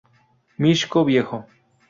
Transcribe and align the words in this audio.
Mixco 0.57 1.05
Viejo 1.05 1.45